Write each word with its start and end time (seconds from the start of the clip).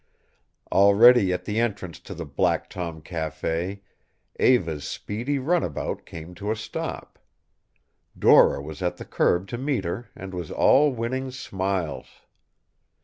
Already 0.71 1.31
at 1.31 1.45
the 1.45 1.59
entrance 1.59 1.99
to 1.99 2.15
the 2.15 2.25
Black 2.25 2.71
Tom 2.71 3.03
Café 3.03 3.81
Eva's 4.39 4.83
speedy 4.83 5.37
runabout 5.37 6.07
came 6.07 6.33
to 6.33 6.49
a 6.49 6.55
stop. 6.55 7.19
Dora 8.17 8.63
was 8.63 8.81
at 8.81 8.97
the 8.97 9.05
curb 9.05 9.47
to 9.49 9.59
meet 9.59 9.83
her 9.85 10.09
and 10.15 10.33
was 10.33 10.49
all 10.49 10.91
winning 10.91 11.29
smiles. 11.29 12.21